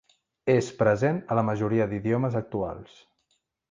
[0.53, 3.01] És present a la majoria d'idiomes actuals.